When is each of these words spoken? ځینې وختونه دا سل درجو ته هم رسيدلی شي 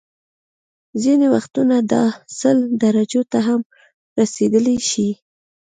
ځینې 1.01 1.27
وختونه 1.35 1.75
دا 1.91 2.03
سل 2.39 2.57
درجو 2.81 3.21
ته 3.31 3.39
هم 3.47 3.59
رسيدلی 4.19 4.77
شي 4.89 5.09